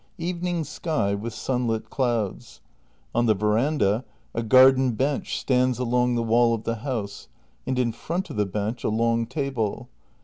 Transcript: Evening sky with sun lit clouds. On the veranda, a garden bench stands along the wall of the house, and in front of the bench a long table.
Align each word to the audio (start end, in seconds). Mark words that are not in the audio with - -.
Evening 0.17 0.63
sky 0.63 1.13
with 1.13 1.31
sun 1.31 1.67
lit 1.67 1.91
clouds. 1.91 2.59
On 3.13 3.27
the 3.27 3.35
veranda, 3.35 4.03
a 4.33 4.41
garden 4.41 4.93
bench 4.93 5.37
stands 5.39 5.77
along 5.77 6.15
the 6.15 6.23
wall 6.23 6.55
of 6.55 6.63
the 6.63 6.77
house, 6.77 7.27
and 7.67 7.77
in 7.77 7.91
front 7.91 8.31
of 8.31 8.35
the 8.35 8.47
bench 8.47 8.83
a 8.83 8.89
long 8.89 9.27
table. 9.27 9.89